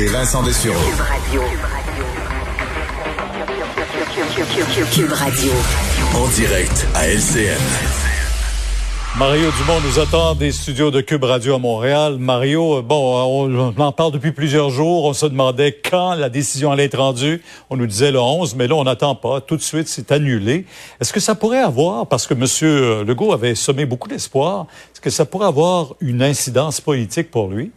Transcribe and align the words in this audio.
Et 0.00 0.06
Vincent 0.06 0.44
Dessureau. 0.44 0.78
Radio. 0.96 1.42
Cube 4.92 5.10
Radio. 5.10 5.50
En 6.14 6.28
direct 6.28 6.86
à 6.94 7.08
LCN. 7.08 7.58
Mario 9.18 9.50
Dumont 9.58 9.80
nous 9.80 9.98
attend 9.98 10.36
des 10.36 10.52
studios 10.52 10.92
de 10.92 11.00
Cube 11.00 11.24
Radio 11.24 11.56
à 11.56 11.58
Montréal. 11.58 12.18
Mario, 12.18 12.80
bon, 12.82 13.42
on, 13.50 13.76
en 13.76 13.90
parle 13.90 14.12
depuis 14.12 14.30
plusieurs 14.30 14.70
jours. 14.70 15.06
On 15.06 15.14
se 15.14 15.26
demandait 15.26 15.72
quand 15.72 16.14
la 16.14 16.28
décision 16.28 16.70
allait 16.70 16.84
être 16.84 16.98
rendue. 16.98 17.42
On 17.68 17.76
nous 17.76 17.88
disait 17.88 18.12
le 18.12 18.20
11, 18.20 18.54
mais 18.54 18.68
là, 18.68 18.76
on 18.76 18.84
n'attend 18.84 19.16
pas. 19.16 19.40
Tout 19.40 19.56
de 19.56 19.62
suite, 19.62 19.88
c'est 19.88 20.12
annulé. 20.12 20.64
Est-ce 21.00 21.12
que 21.12 21.18
ça 21.18 21.34
pourrait 21.34 21.58
avoir, 21.58 22.06
parce 22.06 22.28
que 22.28 22.34
M. 22.34 23.04
Legault 23.04 23.32
avait 23.32 23.56
semé 23.56 23.84
beaucoup 23.84 24.08
d'espoir, 24.08 24.68
est-ce 24.94 25.00
que 25.00 25.10
ça 25.10 25.24
pourrait 25.24 25.48
avoir 25.48 25.96
une 26.00 26.22
incidence 26.22 26.80
politique 26.80 27.32
pour 27.32 27.48
lui? 27.48 27.72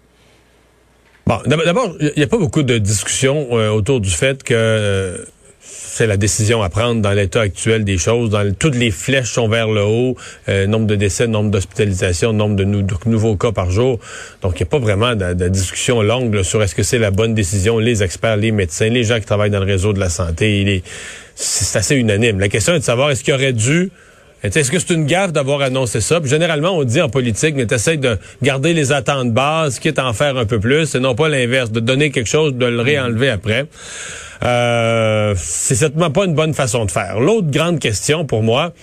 D'abord, 1.45 1.95
il 1.99 2.13
n'y 2.17 2.23
a 2.23 2.27
pas 2.27 2.37
beaucoup 2.37 2.63
de 2.63 2.77
discussion 2.77 3.47
euh, 3.51 3.69
autour 3.69 4.01
du 4.01 4.09
fait 4.09 4.43
que 4.43 4.53
euh, 4.53 5.17
c'est 5.61 6.07
la 6.07 6.17
décision 6.17 6.61
à 6.61 6.69
prendre 6.69 7.01
dans 7.01 7.11
l'état 7.11 7.41
actuel 7.41 7.83
des 7.83 7.97
choses. 7.97 8.35
Toutes 8.59 8.75
les 8.75 8.91
flèches 8.91 9.31
sont 9.31 9.47
vers 9.47 9.67
le 9.67 9.83
haut. 9.83 10.15
Euh, 10.49 10.67
nombre 10.67 10.87
de 10.87 10.95
décès, 10.95 11.27
nombre 11.27 11.51
d'hospitalisations, 11.51 12.33
nombre 12.33 12.55
de, 12.55 12.63
nouveaux 12.63 13.35
cas 13.35 13.51
par 13.51 13.71
jour. 13.71 13.99
Donc, 14.41 14.53
il 14.59 14.63
n'y 14.63 14.67
a 14.67 14.71
pas 14.71 14.79
vraiment 14.79 15.15
de, 15.15 15.47
discussion 15.47 16.01
longue 16.01 16.43
sur 16.43 16.63
est-ce 16.63 16.75
que 16.75 16.83
c'est 16.83 16.99
la 16.99 17.11
bonne 17.11 17.33
décision. 17.33 17.77
Les 17.77 18.03
experts, 18.03 18.37
les 18.37 18.51
médecins, 18.51 18.89
les 18.89 19.03
gens 19.03 19.19
qui 19.19 19.25
travaillent 19.25 19.51
dans 19.51 19.59
le 19.59 19.65
réseau 19.65 19.93
de 19.93 19.99
la 19.99 20.09
santé, 20.09 20.81
c'est 21.35 21.77
assez 21.77 21.95
unanime. 21.95 22.39
La 22.39 22.49
question 22.49 22.73
est 22.73 22.79
de 22.79 22.83
savoir 22.83 23.11
est-ce 23.11 23.23
qu'il 23.23 23.33
aurait 23.33 23.53
dû 23.53 23.91
est-ce 24.43 24.71
que 24.71 24.79
c'est 24.79 24.93
une 24.93 25.05
gaffe 25.05 25.31
d'avoir 25.31 25.61
annoncé 25.61 26.01
ça? 26.01 26.19
généralement, 26.23 26.77
on 26.77 26.83
dit 26.83 27.01
en 27.01 27.09
politique, 27.09 27.55
mais 27.55 27.67
tu 27.67 27.97
de 27.97 28.17
garder 28.41 28.73
les 28.73 28.91
attentes 28.91 29.31
bases, 29.31 29.79
quitte 29.79 29.99
à 29.99 30.07
en 30.07 30.13
faire 30.13 30.37
un 30.37 30.45
peu 30.45 30.59
plus, 30.59 30.95
et 30.95 30.99
non 30.99 31.15
pas 31.15 31.29
l'inverse, 31.29 31.71
de 31.71 31.79
donner 31.79 32.11
quelque 32.11 32.29
chose, 32.29 32.53
de 32.55 32.65
le 32.65 32.81
réenlever 32.81 33.29
après. 33.29 33.65
Euh, 34.43 35.35
c'est 35.37 35.75
certainement 35.75 36.09
pas 36.09 36.25
une 36.25 36.33
bonne 36.33 36.53
façon 36.53 36.85
de 36.85 36.91
faire. 36.91 37.19
L'autre 37.19 37.51
grande 37.51 37.79
question 37.79 38.25
pour 38.25 38.41
moi, 38.41 38.73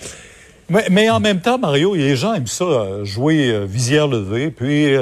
mais, 0.69 0.85
mais, 0.89 1.09
en 1.09 1.19
même 1.19 1.41
temps, 1.41 1.57
Mario, 1.57 1.95
les 1.95 2.15
gens 2.15 2.33
aiment 2.33 2.47
ça, 2.47 2.63
euh, 2.63 3.05
jouer 3.05 3.49
euh, 3.49 3.65
visière 3.65 4.07
levée, 4.07 4.51
puis 4.51 4.95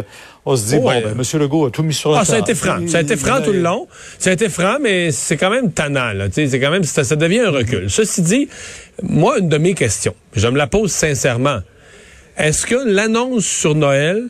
on 0.45 0.55
se 0.55 0.67
dit, 0.67 0.79
bon, 0.79 0.89
ben, 0.89 1.03
M. 1.11 1.39
Legault 1.41 1.65
a 1.65 1.71
tout 1.71 1.83
mis 1.83 1.93
sur 1.93 2.11
la 2.11 2.19
ah, 2.19 2.25
Ça 2.25 2.35
a 2.35 2.39
été 2.39 2.55
franc. 2.55 2.79
Ça 2.87 2.99
a 2.99 3.01
été 3.01 3.17
franc 3.17 3.41
tout 3.41 3.51
le 3.51 3.59
long. 3.59 3.87
Ça 4.17 4.29
a 4.29 4.33
été 4.33 4.47
franc, 4.47 4.77
mais 4.81 5.11
c'est 5.11 5.35
quand 5.35 5.49
même 5.49 5.73
tannant. 5.73 6.13
C'est 6.31 6.59
quand 6.59 6.71
même, 6.71 6.83
ça, 6.83 7.03
ça 7.03 7.17
devient 7.17 7.39
un 7.39 7.51
recul. 7.51 7.89
Ceci 7.89 8.21
dit, 8.21 8.47
moi, 9.03 9.39
une 9.39 9.49
de 9.49 9.57
mes 9.57 9.73
questions, 9.73 10.15
je 10.33 10.47
me 10.47 10.57
la 10.57 10.67
pose 10.67 10.91
sincèrement. 10.91 11.59
Est-ce 12.37 12.65
que 12.65 12.75
l'annonce 12.75 13.45
sur 13.45 13.75
Noël 13.75 14.27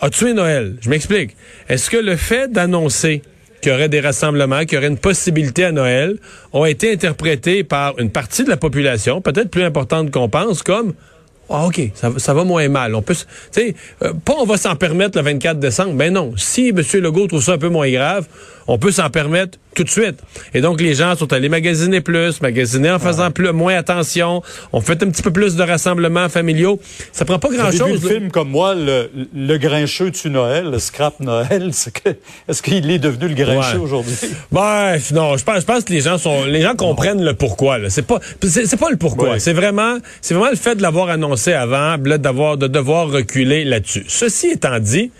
a 0.00 0.08
tué 0.08 0.34
Noël? 0.34 0.76
Je 0.80 0.88
m'explique. 0.88 1.36
Est-ce 1.68 1.90
que 1.90 1.96
le 1.96 2.16
fait 2.16 2.52
d'annoncer 2.52 3.22
qu'il 3.64 3.72
y 3.72 3.74
aurait 3.74 3.88
des 3.88 4.00
rassemblements, 4.00 4.60
qu'il 4.60 4.74
y 4.74 4.76
aurait 4.76 4.88
une 4.88 4.98
possibilité 4.98 5.64
à 5.64 5.72
Noël, 5.72 6.18
ont 6.52 6.66
été 6.66 6.92
interprétés 6.92 7.64
par 7.64 7.98
une 7.98 8.10
partie 8.10 8.44
de 8.44 8.50
la 8.50 8.58
population, 8.58 9.22
peut-être 9.22 9.50
plus 9.50 9.62
importante 9.62 10.10
qu'on 10.10 10.28
pense, 10.28 10.62
comme 10.62 10.92
ah, 11.48 11.66
OK, 11.66 11.80
ça, 11.94 12.34
va 12.34 12.44
moins 12.44 12.68
mal. 12.68 12.94
On 12.94 13.02
peut, 13.02 13.14
tu 13.52 13.74
euh, 14.02 14.12
pas 14.24 14.34
on 14.38 14.44
va 14.44 14.56
s'en 14.56 14.76
permettre 14.76 15.18
le 15.18 15.24
24 15.24 15.58
décembre. 15.58 15.92
Ben 15.92 16.12
non. 16.12 16.32
Si 16.36 16.68
M. 16.68 16.82
Legault 16.94 17.26
trouve 17.26 17.42
ça 17.42 17.52
un 17.52 17.58
peu 17.58 17.68
moins 17.68 17.90
grave, 17.90 18.26
on 18.66 18.78
peut 18.78 18.90
s'en 18.90 19.10
permettre 19.10 19.58
tout 19.74 19.84
de 19.84 19.90
suite. 19.90 20.20
Et 20.54 20.60
donc, 20.60 20.80
les 20.80 20.94
gens 20.94 21.16
sont 21.16 21.32
allés 21.32 21.48
magasiner 21.48 22.00
plus, 22.00 22.40
magasiner 22.40 22.90
en 22.90 22.98
faisant 22.98 23.30
plus, 23.30 23.52
moins 23.52 23.76
attention. 23.76 24.42
On 24.72 24.80
fait 24.80 25.02
un 25.02 25.10
petit 25.10 25.22
peu 25.22 25.32
plus 25.32 25.56
de 25.56 25.62
rassemblements 25.62 26.28
familiaux. 26.28 26.80
Ça 27.12 27.24
prend 27.24 27.38
pas 27.38 27.48
grand-chose. 27.48 28.02
Le 28.02 28.08
film 28.08 28.30
comme 28.30 28.50
moi, 28.50 28.74
le, 28.74 29.10
le 29.34 29.58
Grincheux 29.58 30.10
tu 30.10 30.30
Noël, 30.30 30.70
le 30.70 30.78
Scrap 30.78 31.20
Noël, 31.20 31.70
est-ce 32.48 32.62
qu'il 32.62 32.90
est 32.90 32.98
devenu 32.98 33.28
le 33.28 33.34
Grincheux 33.34 33.78
aujourd'hui? 33.78 34.14
Bref, 34.50 35.10
non, 35.12 35.36
je 35.36 35.44
pense, 35.44 35.60
je 35.60 35.66
pense 35.66 35.84
que 35.84 35.92
les 35.92 36.00
gens 36.00 36.18
sont, 36.18 36.44
les 36.44 36.62
gens 36.62 36.74
comprennent 36.74 37.24
le 37.24 37.34
pourquoi. 37.34 37.78
C'est 37.88 38.06
pas, 38.06 38.20
c'est 38.42 38.78
pas 38.78 38.90
le 38.90 38.96
pourquoi. 38.96 39.38
C'est 39.38 39.52
vraiment, 39.52 39.98
c'est 40.20 40.34
vraiment 40.34 40.50
le 40.50 40.56
fait 40.56 40.76
de 40.76 40.82
l'avoir 40.82 41.08
annoncé 41.08 41.52
avant, 41.52 41.98
d'avoir, 41.98 42.56
de 42.56 42.66
devoir 42.66 43.10
reculer 43.10 43.64
là-dessus. 43.64 44.04
Ceci 44.08 44.48
étant 44.48 44.78
dit, 44.78 45.10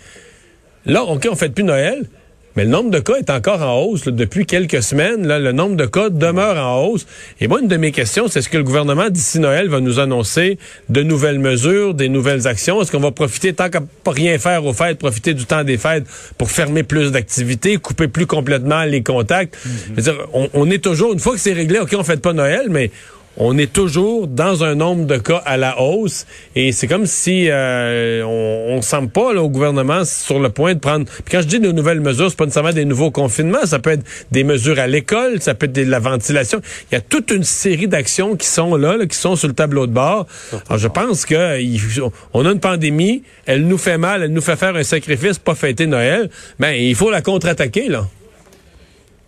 là, 0.85 1.03
OK, 1.03 1.27
on 1.29 1.35
fait 1.35 1.49
plus 1.49 1.63
Noël. 1.63 2.05
Mais 2.55 2.63
le 2.63 2.69
nombre 2.69 2.89
de 2.89 2.99
cas 2.99 3.15
est 3.15 3.29
encore 3.29 3.61
en 3.61 3.81
hausse 3.81 4.05
depuis 4.05 4.45
quelques 4.45 4.81
semaines. 4.81 5.27
Là, 5.27 5.39
le 5.39 5.51
nombre 5.51 5.75
de 5.75 5.85
cas 5.85 6.09
demeure 6.09 6.57
en 6.57 6.85
hausse. 6.85 7.05
Et 7.41 7.47
moi, 7.47 7.59
une 7.59 7.67
de 7.67 7.77
mes 7.77 7.91
questions, 7.91 8.27
c'est 8.27 8.39
est-ce 8.39 8.49
que 8.49 8.57
le 8.57 8.63
gouvernement 8.63 9.09
d'ici 9.09 9.39
Noël 9.39 9.67
va 9.67 9.81
nous 9.81 9.99
annoncer 9.99 10.57
de 10.89 11.03
nouvelles 11.03 11.39
mesures, 11.39 11.93
des 11.93 12.07
nouvelles 12.07 12.47
actions? 12.47 12.81
Est-ce 12.81 12.91
qu'on 12.91 12.99
va 12.99 13.11
profiter, 13.11 13.53
tant 13.53 13.69
qu'à 13.69 13.81
pas 14.03 14.11
rien 14.11 14.37
faire 14.37 14.65
aux 14.65 14.73
fêtes, 14.73 14.99
profiter 14.99 15.33
du 15.33 15.45
temps 15.45 15.63
des 15.63 15.77
fêtes 15.77 16.05
pour 16.37 16.49
fermer 16.49 16.83
plus 16.83 17.11
d'activités, 17.11 17.77
couper 17.77 18.07
plus 18.07 18.25
complètement 18.25 18.83
les 18.83 19.03
contacts? 19.03 19.55
Mm-hmm. 19.55 20.01
dire, 20.01 20.27
on, 20.33 20.49
on, 20.53 20.69
est 20.69 20.83
toujours, 20.83 21.13
une 21.13 21.19
fois 21.19 21.33
que 21.33 21.39
c'est 21.39 21.53
réglé, 21.53 21.79
OK, 21.79 21.93
on 21.97 22.03
fait 22.03 22.21
pas 22.21 22.33
Noël, 22.33 22.67
mais 22.69 22.91
on 23.37 23.57
est 23.57 23.71
toujours 23.71 24.27
dans 24.27 24.63
un 24.63 24.75
nombre 24.75 25.05
de 25.05 25.17
cas 25.17 25.41
à 25.45 25.57
la 25.57 25.81
hausse 25.81 26.25
et 26.55 26.71
c'est 26.71 26.87
comme 26.87 27.05
si 27.05 27.47
euh, 27.49 28.23
on, 28.23 28.77
on 28.77 28.81
semble 28.81 29.09
pas 29.09 29.33
là, 29.33 29.41
au 29.41 29.49
gouvernement 29.49 30.05
sur 30.05 30.39
le 30.39 30.49
point 30.49 30.73
de 30.73 30.79
prendre. 30.79 31.05
Puis 31.05 31.31
quand 31.31 31.41
je 31.41 31.47
dis 31.47 31.59
de 31.59 31.71
nouvelles 31.71 32.01
mesures, 32.01 32.29
c'est 32.29 32.37
pas 32.37 32.45
nécessairement 32.45 32.73
des 32.73 32.85
nouveaux 32.85 33.11
confinements, 33.11 33.65
ça 33.65 33.79
peut 33.79 33.91
être 33.91 34.05
des 34.31 34.43
mesures 34.43 34.79
à 34.79 34.87
l'école, 34.87 35.41
ça 35.41 35.53
peut 35.53 35.65
être 35.65 35.73
de 35.73 35.83
la 35.83 35.99
ventilation. 35.99 36.61
Il 36.91 36.95
y 36.95 36.97
a 36.97 37.01
toute 37.01 37.31
une 37.31 37.43
série 37.43 37.87
d'actions 37.87 38.35
qui 38.35 38.47
sont 38.47 38.75
là, 38.75 38.97
qui 39.05 39.17
sont 39.17 39.35
sur 39.35 39.47
le 39.47 39.53
tableau 39.53 39.87
de 39.87 39.93
bord. 39.93 40.27
Je 40.75 40.87
pense 40.87 41.25
que 41.25 41.59
on 42.33 42.45
a 42.45 42.51
une 42.51 42.59
pandémie, 42.59 43.23
elle 43.45 43.67
nous 43.67 43.77
fait 43.77 43.97
mal, 43.97 44.23
elle 44.23 44.33
nous 44.33 44.41
fait 44.41 44.55
faire 44.55 44.75
un 44.75 44.83
sacrifice, 44.83 45.39
pas 45.39 45.55
fêter 45.55 45.87
Noël. 45.87 46.29
Ben 46.59 46.71
il 46.71 46.95
faut 46.95 47.09
la 47.09 47.21
contre-attaquer 47.21 47.89
là. 47.89 48.07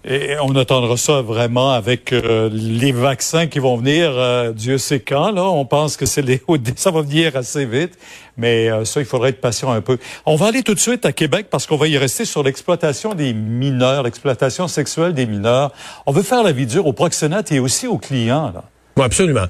Et 0.06 0.36
on 0.42 0.56
attendra 0.56 0.96
ça 0.96 1.22
vraiment 1.22 1.72
avec 1.72 2.14
euh, 2.14 2.50
les 2.54 2.92
vaccins 2.92 3.48
qui 3.48 3.60
vont 3.60 3.76
venir, 3.76 4.12
euh, 4.14 4.54
Dieu 4.54 4.78
sait 4.78 5.02
quand. 5.02 5.32
Là, 5.32 5.44
on 5.44 5.66
pense 5.66 5.98
que 5.98 6.06
c'est 6.06 6.22
les 6.22 6.42
ça 6.76 6.92
va 6.92 7.02
venir 7.02 7.36
assez 7.36 7.66
vite, 7.66 7.98
mais 8.38 8.70
euh, 8.70 8.86
ça, 8.86 9.02
il 9.02 9.06
faudrait 9.06 9.32
être 9.32 9.42
patient 9.42 9.72
un 9.72 9.82
peu. 9.82 9.98
On 10.26 10.36
va 10.36 10.48
aller 10.48 10.64
tout 10.64 10.74
de 10.74 10.80
suite 10.80 11.06
à 11.06 11.12
Québec 11.12 11.48
parce 11.50 11.66
qu'on 11.66 11.78
va 11.78 11.88
y 11.88 11.98
rester 11.98 12.24
sur 12.24 12.42
l'exploitation 12.44 13.16
des 13.16 13.34
mineurs, 13.34 14.04
l'exploitation 14.04 14.68
sexuelle 14.68 15.14
des 15.14 15.26
mineurs. 15.26 15.74
On 16.06 16.12
veut 16.12 16.24
faire 16.24 16.44
la 16.44 16.54
vie 16.54 16.68
dure 16.68 16.86
aux 16.86 16.94
proxénètes 16.94 17.52
et 17.52 17.60
aussi 17.60 17.88
aux 17.88 17.98
clients. 17.98 18.52
Là. 18.54 18.64
Oui, 18.98 19.04
absolument. 19.04 19.46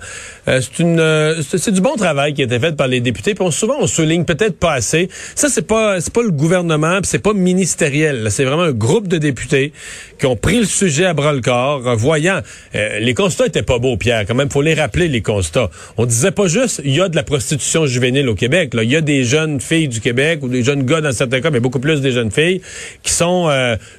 Euh, 0.49 0.59
c'est 0.61 0.83
une, 0.83 0.99
euh, 0.99 1.41
c'est 1.41 1.71
du 1.71 1.79
bon 1.79 1.95
travail 1.95 2.33
qui 2.33 2.41
a 2.41 2.45
été 2.45 2.59
fait 2.59 2.75
par 2.75 2.89
les 2.89 2.99
députés. 2.99 3.33
Puis 3.33 3.49
souvent 3.51 3.77
on 3.79 3.87
souligne 3.87 4.25
peut-être 4.25 4.59
pas 4.59 4.73
assez. 4.73 5.07
Ça 5.35 5.47
c'est 5.47 5.65
pas, 5.65 6.01
c'est 6.01 6.11
pas 6.11 6.21
le 6.21 6.31
gouvernement, 6.31 6.99
c'est 7.03 7.19
pas 7.19 7.33
ministériel. 7.33 8.27
C'est 8.29 8.43
vraiment 8.43 8.63
un 8.63 8.73
groupe 8.73 9.07
de 9.07 9.17
députés 9.17 9.71
qui 10.19 10.25
ont 10.25 10.35
pris 10.35 10.59
le 10.59 10.65
sujet 10.65 11.05
à 11.05 11.13
bras 11.13 11.31
le 11.31 11.39
corps, 11.39 11.95
voyant 11.95 12.41
euh, 12.75 12.99
les 12.99 13.13
constats 13.13 13.45
étaient 13.45 13.63
pas 13.63 13.79
beaux, 13.79 13.95
Pierre. 13.95 14.25
Quand 14.27 14.35
même, 14.35 14.49
faut 14.49 14.61
les 14.61 14.73
rappeler 14.73 15.07
les 15.07 15.21
constats. 15.21 15.69
On 15.95 16.05
disait 16.05 16.31
pas 16.31 16.47
juste 16.47 16.81
il 16.83 16.93
y 16.93 16.99
a 16.99 17.07
de 17.07 17.15
la 17.15 17.23
prostitution 17.23 17.85
juvénile 17.85 18.27
au 18.27 18.35
Québec. 18.35 18.73
Il 18.73 18.91
y 18.91 18.97
a 18.97 19.01
des 19.01 19.23
jeunes 19.23 19.61
filles 19.61 19.87
du 19.87 20.01
Québec 20.01 20.39
ou 20.41 20.49
des 20.49 20.63
jeunes 20.63 20.83
gars 20.83 20.99
dans 20.99 21.13
certains 21.13 21.39
cas, 21.39 21.51
mais 21.51 21.61
beaucoup 21.61 21.79
plus 21.79 22.01
des 22.01 22.11
jeunes 22.11 22.31
filles 22.31 22.61
qui 23.01 23.13
sont 23.13 23.49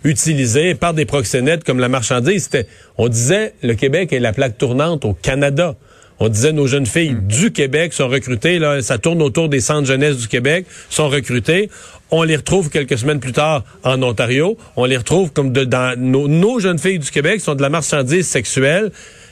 utilisées 0.05 0.75
par 0.75 0.93
des 0.93 1.07
proxénètes 1.07 1.65
comme 1.65 1.79
la 1.79 1.89
marchandise. 1.89 2.51
On 2.99 3.09
disait 3.09 3.55
le 3.63 3.75
Québec 3.75 4.13
est 4.13 4.19
la 4.19 4.33
plaque 4.33 4.59
tournante 4.59 5.05
au 5.05 5.15
Canada 5.15 5.38
Canada. 5.38 5.76
On 6.21 6.28
disait 6.28 6.53
nos 6.53 6.66
jeunes 6.66 6.87
filles 6.87 7.12
hmm. 7.12 7.28
du 7.28 7.53
Québec 7.53 7.93
sont 7.93 8.09
recrutées, 8.09 8.59
là, 8.59 8.82
ça 8.82 8.99
tourne 8.99 9.22
autour 9.22 9.49
des 9.49 9.60
centres 9.60 9.87
jeunesse 9.87 10.16
du 10.16 10.26
Québec, 10.26 10.66
sont 10.91 11.09
recrutées. 11.09 11.71
On 12.10 12.25
les 12.25 12.37
retrouve 12.37 12.71
quelques 12.71 12.99
semaines 12.99 13.21
plus 13.21 13.32
tard 13.32 13.62
en 13.84 14.03
Ontario. 14.03 14.56
On 14.76 14.84
les 14.84 14.97
retrouve 14.97 15.31
comme 15.31 15.53
de, 15.53 15.65
dans 15.65 15.97
nos, 15.97 16.59
jeunes 16.59 16.78
filles 16.78 16.99
du 16.99 17.10
Québec 17.10 17.41
sont 17.41 17.54
de 17.54 17.62
la 17.62 17.69
marchandise 17.69 18.26
sexuelle. 18.26 18.91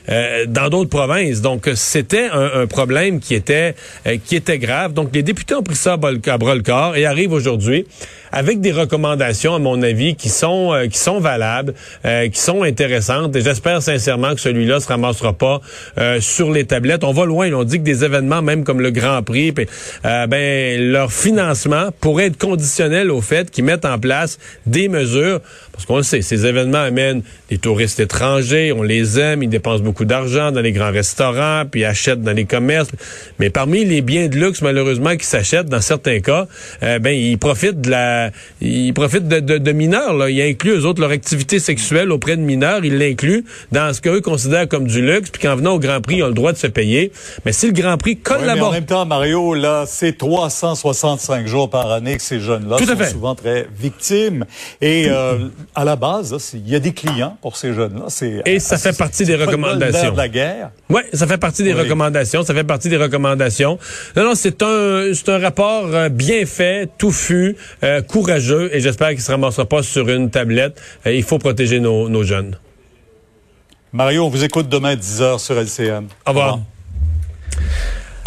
Euh, 0.09 0.45
dans 0.47 0.69
d'autres 0.69 0.89
provinces. 0.89 1.41
Donc, 1.41 1.69
c'était 1.75 2.29
un, 2.31 2.65
problème 2.65 3.19
qui 3.19 3.35
était 3.35 3.75
euh, 4.05 4.15
qui 4.25 4.37
était 4.37 4.57
grave. 4.57 4.93
Donc, 4.93 5.09
les 5.13 5.21
députés 5.21 5.53
ont 5.53 5.63
pris 5.63 5.75
ça 5.75 5.95
à 5.95 5.97
bras 5.97 6.55
le 6.55 6.61
corps 6.61 6.95
et 6.95 7.05
arrivent 7.05 7.33
aujourd'hui 7.33 7.85
avec 8.31 8.61
des 8.61 8.71
recommandations, 8.71 9.55
à 9.55 9.59
mon 9.59 9.81
avis, 9.81 10.15
qui 10.15 10.29
sont 10.29 10.73
euh, 10.73 10.87
qui 10.87 10.97
sont 10.97 11.19
valables, 11.19 11.73
euh, 12.05 12.27
qui 12.29 12.39
sont 12.39 12.63
intéressantes. 12.63 13.35
Et 13.35 13.41
j'espère 13.41 13.81
sincèrement 13.81 14.33
que 14.35 14.41
celui-là 14.41 14.79
se 14.79 14.87
ramassera 14.87 15.33
pas 15.33 15.61
euh, 15.97 16.19
sur 16.19 16.51
les 16.51 16.65
tablettes. 16.65 17.03
On 17.03 17.13
va 17.13 17.25
loin. 17.25 17.51
On 17.53 17.63
dit 17.63 17.77
que 17.77 17.83
des 17.83 18.03
événements, 18.03 18.41
même 18.41 18.63
comme 18.63 18.81
le 18.81 18.91
Grand 18.91 19.23
Prix, 19.23 19.53
ben 20.03 20.91
leur 20.91 21.11
financement 21.11 21.89
pourrait 21.99 22.27
être 22.27 22.37
conditionnel 22.37 23.11
au 23.11 23.21
fait 23.21 23.49
qu'ils 23.51 23.63
mettent 23.63 23.85
en 23.85 23.99
place 23.99 24.37
des 24.65 24.87
mesures. 24.87 25.39
Parce 25.71 25.85
qu'on 25.85 25.97
le 25.97 26.03
sait, 26.03 26.21
ces 26.21 26.45
événements 26.45 26.79
amènent 26.79 27.21
des 27.49 27.59
touristes 27.59 27.99
étrangers, 27.99 28.73
on 28.75 28.81
les 28.81 29.19
aime, 29.19 29.43
ils 29.43 29.49
dépensent 29.49 29.83
beaucoup 29.83 30.05
d'argent 30.05 30.51
dans 30.51 30.61
les 30.61 30.71
grands 30.71 30.91
restaurants, 30.91 31.63
puis 31.69 31.85
achètent 31.85 32.23
dans 32.23 32.33
les 32.33 32.45
commerces. 32.45 32.89
Mais 33.37 33.51
parmi 33.51 33.85
les 33.85 34.01
biens 34.01 34.27
de 34.27 34.35
luxe, 34.35 34.61
malheureusement, 34.61 35.15
qui 35.15 35.25
s'achètent 35.25 35.69
dans 35.69 35.81
certains 35.81 36.19
cas, 36.19 36.47
ben 36.81 37.09
ils 37.11 37.37
profitent 37.37 37.81
de 37.81 37.91
la 37.91 38.26
euh, 38.27 38.31
il 38.61 38.93
profite 38.93 39.27
de, 39.27 39.39
de, 39.39 39.57
de 39.57 39.71
mineurs. 39.71 40.13
Là. 40.13 40.29
Il 40.29 40.41
inclut 40.41 40.71
eux 40.71 40.85
autres 40.85 41.01
leur 41.01 41.11
activité 41.11 41.59
sexuelle 41.59 42.11
auprès 42.11 42.37
de 42.37 42.41
mineurs. 42.41 42.83
Il 42.85 42.97
l'inclut 42.97 43.45
dans 43.71 43.93
ce 43.93 44.01
qu'eux 44.01 44.21
considèrent 44.21 44.67
comme 44.67 44.87
du 44.87 45.01
luxe. 45.01 45.29
Puis 45.29 45.41
qu'en 45.41 45.55
venant 45.55 45.73
au 45.73 45.79
Grand 45.79 46.01
Prix, 46.01 46.17
ils 46.17 46.23
ont 46.23 46.27
le 46.27 46.33
droit 46.33 46.53
de 46.53 46.57
se 46.57 46.67
payer. 46.67 47.11
Mais 47.45 47.51
si 47.51 47.67
le 47.67 47.73
Grand 47.73 47.97
Prix 47.97 48.17
collabore... 48.17 48.69
en 48.69 48.71
même 48.71 48.85
temps, 48.85 49.05
Mario, 49.05 49.53
là, 49.53 49.85
c'est 49.87 50.17
365 50.17 51.47
jours 51.47 51.69
par 51.69 51.91
année 51.91 52.17
que 52.17 52.23
ces 52.23 52.39
jeunes-là 52.39 52.77
sont 52.77 53.11
souvent 53.11 53.35
très 53.35 53.67
victimes. 53.79 54.45
Et 54.81 55.07
euh, 55.09 55.47
à 55.75 55.83
la 55.83 55.95
base, 55.95 56.35
il 56.53 56.69
y 56.69 56.75
a 56.75 56.79
des 56.79 56.93
clients 56.93 57.37
pour 57.41 57.57
ces 57.57 57.73
jeunes-là. 57.73 58.07
Et 58.45 58.59
ça 58.59 58.77
fait 58.77 58.97
partie 58.97 59.25
des 59.25 59.35
recommandations. 59.35 60.11
De 60.11 60.17
la 60.17 60.29
guerre. 60.29 60.71
Oui, 60.89 61.01
ça 61.11 61.27
fait 61.27 61.37
partie 61.37 61.63
des 61.63 61.73
recommandations. 61.73 62.43
Ça 62.43 62.53
fait 62.53 62.63
partie 62.63 62.89
des 62.89 62.97
recommandations. 62.97 63.77
Non, 64.15 64.23
non, 64.23 64.35
c'est 64.35 64.61
un, 64.63 65.11
c'est 65.13 65.29
un 65.29 65.39
rapport 65.39 65.87
euh, 65.87 66.09
bien 66.09 66.45
fait, 66.45 66.89
touffu, 66.97 67.57
euh, 67.83 68.01
courageux, 68.01 68.69
et 68.73 68.79
j'espère 68.79 69.09
qu'il 69.09 69.21
se 69.21 69.31
ramassera 69.31 69.65
pas 69.65 69.83
sur 69.83 70.07
une 70.07 70.29
tablette. 70.29 70.81
Euh, 71.05 71.13
il 71.13 71.23
faut 71.23 71.39
protéger 71.39 71.79
nos, 71.79 72.07
nos 72.07 72.23
jeunes. 72.23 72.57
Mario, 73.91 74.25
on 74.25 74.29
vous 74.29 74.43
écoute 74.43 74.69
demain 74.69 74.91
à 74.91 74.95
10h 74.95 75.39
sur 75.39 75.55
LCN. 75.55 76.05
Au 76.25 76.29
revoir. 76.29 76.59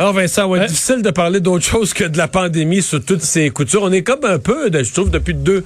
Alors 0.00 0.14
Vincent, 0.14 0.48
ouais, 0.48 0.66
difficile 0.66 1.02
de 1.02 1.10
parler 1.10 1.40
d'autre 1.40 1.64
chose 1.64 1.92
que 1.92 2.04
de 2.04 2.16
la 2.16 2.26
pandémie 2.26 2.80
sur 2.80 3.04
toutes 3.04 3.20
ces 3.20 3.50
coutures. 3.50 3.82
On 3.82 3.92
est 3.92 4.02
comme 4.02 4.24
un 4.24 4.38
peu, 4.38 4.70
je 4.72 4.92
trouve, 4.94 5.10
depuis 5.10 5.34
deux, 5.34 5.62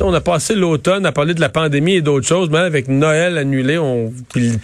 on 0.00 0.12
a 0.12 0.20
passé 0.20 0.54
l'automne 0.54 1.06
à 1.06 1.12
parler 1.12 1.34
de 1.34 1.40
la 1.40 1.48
pandémie 1.48 1.94
et 1.94 2.02
d'autres 2.02 2.26
choses, 2.26 2.50
mais 2.50 2.58
avec 2.58 2.88
Noël 2.88 3.38
annulé, 3.38 3.78
on, 3.78 4.12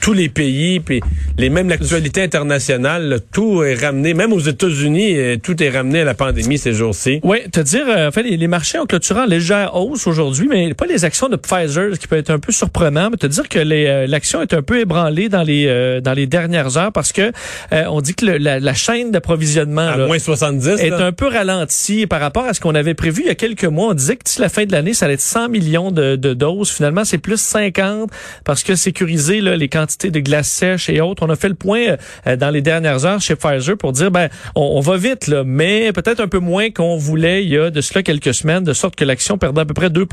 tous 0.00 0.12
les 0.12 0.29
pays, 0.29 0.81
puis 0.81 1.00
les 1.38 1.50
même 1.50 1.69
l'actualité 1.69 2.23
internationale, 2.23 3.21
tout 3.32 3.62
est 3.62 3.75
ramené, 3.75 4.15
même 4.15 4.32
aux 4.32 4.41
États-Unis, 4.41 5.17
euh, 5.17 5.37
tout 5.43 5.62
est 5.62 5.71
ramené 5.71 6.00
à 6.00 6.05
la 6.05 6.15
pandémie 6.15 6.59
ces 6.59 6.73
jours-ci. 6.73 7.21
Oui, 7.23 7.38
te 7.50 7.61
dire, 7.61 7.85
euh, 7.88 8.09
en 8.09 8.11
fait, 8.11 8.23
les, 8.23 8.49
marchés 8.49 8.79
ont 8.79 8.87
clôturé 8.87 9.21
en 9.21 9.27
légère 9.27 9.77
hausse 9.77 10.06
aujourd'hui, 10.06 10.49
mais 10.49 10.75
pas 10.75 10.87
les 10.87 11.05
actions 11.05 11.29
de 11.29 11.37
Pfizer, 11.37 11.94
ce 11.94 12.00
qui 12.00 12.09
peut 12.09 12.17
être 12.17 12.31
un 12.31 12.38
peu 12.38 12.53
surprenant, 12.53 13.11
mais 13.11 13.17
te 13.17 13.27
dire 13.27 13.49
que 13.49 13.59
euh, 13.59 14.06
l'action 14.06 14.43
est 14.43 14.55
un 14.55 14.62
peu 14.62 14.81
ébranlée 14.81 15.29
dans 15.29 15.43
les 15.43 15.61
dans 16.03 16.12
les 16.12 16.27
dernières 16.27 16.77
heures 16.77 16.93
parce 16.93 17.12
que 17.12 17.32
on 17.71 18.00
dit 18.00 18.15
que 18.15 18.25
la, 18.25 18.75
chaîne 18.75 19.11
d'approvisionnement 19.11 19.82
à 19.88 19.97
moins 19.99 20.19
70 20.19 20.81
est 20.81 20.93
un 20.93 21.12
peu 21.12 21.27
ralentie 21.27 22.06
par 22.06 22.21
rapport 22.21 22.44
à 22.44 22.55
ce 22.55 22.61
qu'on 22.61 22.75
avait 22.75 22.94
prévu 22.94 23.23
il 23.23 23.29
y 23.29 23.31
a 23.31 23.35
quelques 23.35 23.65
mois. 23.65 23.91
On 23.91 23.94
disait 23.94 24.17
que 24.17 24.25
d'ici 24.25 24.41
la 24.41 24.49
fin 24.49 24.65
de 24.65 24.73
l'année, 24.73 24.94
ça 24.94 25.06
allait 25.06 25.17
100 25.20 25.49
millions 25.49 25.90
de, 25.90 26.17
doses. 26.17 26.70
Finalement, 26.70 27.05
c'est 27.05 27.19
plus 27.19 27.40
50 27.40 28.11
parce 28.44 28.62
que 28.62 28.75
sécuriser 28.75 29.40
là, 29.40 29.56
les 29.56 29.69
quantités 29.69 30.11
de 30.11 30.20
glace 30.20 30.49
sèche 30.49 30.88
et 30.88 31.00
autres. 31.00 31.25
On 31.25 31.31
a 31.31 31.37
fait 31.37 31.49
le 31.49 31.55
point 31.55 31.96
euh, 32.26 32.37
dans 32.37 32.50
les 32.50 32.62
dernières 32.62 33.05
heures 33.05 33.20
chez 33.20 33.37
Pfizer 33.37 33.76
pour 33.76 33.93
dire 33.93 34.11
ben 34.11 34.28
on, 34.55 34.81
va 34.81 34.96
vite 34.96 35.26
là, 35.26 35.44
mais 35.44 35.93
peut-être 35.93 36.20
un 36.20 36.28
peu 36.28 36.38
moins 36.38 36.70
qu'on 36.70 36.96
voulait 36.96 37.44
il 37.44 37.50
y 37.50 37.58
a 37.58 37.70
de 37.70 37.81
cela 37.81 38.02
quelques 38.02 38.34
semaines, 38.34 38.64
de 38.64 38.72
sorte 38.72 38.96
que 38.96 39.05
l'action 39.05 39.38
perdait 39.38 39.61
à 39.61 39.64
peu 39.64 39.75
près 39.75 39.90
2 39.90 40.06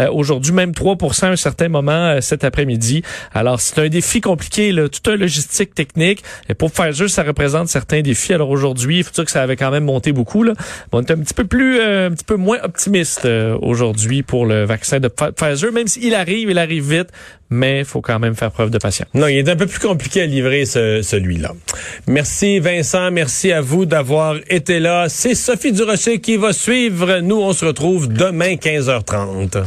euh, 0.00 0.08
aujourd'hui, 0.12 0.52
même 0.52 0.74
3 0.74 0.96
à 1.22 1.26
un 1.28 1.36
certain 1.36 1.68
moment 1.68 1.92
euh, 1.92 2.20
cet 2.20 2.44
après-midi. 2.44 3.02
Alors 3.32 3.60
c'est 3.60 3.80
un 3.80 3.88
défi 3.88 4.20
compliqué, 4.20 4.72
là, 4.72 4.88
tout 4.88 5.10
un 5.10 5.16
logistique 5.16 5.74
technique. 5.74 6.22
Et 6.48 6.54
pour 6.54 6.72
Pfizer, 6.72 7.08
ça 7.08 7.22
représente 7.22 7.68
certains 7.68 8.02
défis. 8.02 8.32
Alors 8.32 8.50
aujourd'hui, 8.50 8.98
il 8.98 9.04
faut 9.04 9.12
dire 9.12 9.24
que 9.24 9.30
ça 9.30 9.42
avait 9.42 9.56
quand 9.56 9.70
même 9.70 9.84
monté 9.84 10.12
beaucoup. 10.12 10.42
Là. 10.42 10.54
on 10.92 11.02
est 11.02 11.10
un 11.10 11.18
petit 11.18 11.34
peu 11.34 11.44
plus, 11.44 11.80
un 11.80 12.10
petit 12.10 12.24
peu 12.24 12.36
moins 12.36 12.58
optimiste 12.62 13.28
aujourd'hui 13.62 14.22
pour 14.26 14.46
le 14.46 14.64
vaccin 14.64 15.00
de 15.00 15.08
Pfizer, 15.08 15.72
même 15.72 15.88
s'il 15.88 16.14
arrive, 16.14 16.50
il 16.50 16.58
arrive 16.58 16.90
vite, 16.90 17.08
mais 17.50 17.80
il 17.80 17.84
faut 17.84 18.00
quand 18.00 18.18
même 18.18 18.34
faire 18.34 18.50
preuve 18.50 18.70
de 18.70 18.78
patience. 18.78 19.08
Non, 19.14 19.26
il 19.26 19.38
est 19.38 19.48
un 19.48 19.56
peu 19.56 19.66
plus 19.66 19.80
compliqué 19.80 20.22
à 20.22 20.26
livrer 20.26 20.64
celui-là. 20.66 21.52
Merci 22.06 22.58
Vincent, 22.58 23.10
merci 23.10 23.52
à 23.52 23.60
vous 23.60 23.86
d'avoir 23.86 24.36
été 24.48 24.80
là. 24.80 25.08
C'est 25.08 25.34
Sophie 25.34 25.72
Durocher 25.72 26.20
qui 26.20 26.36
va 26.36 26.52
suivre. 26.52 27.20
Nous, 27.20 27.40
on 27.40 27.52
se 27.52 27.64
retrouve 27.64 28.08
demain 28.08 28.54
15h30. 28.54 29.64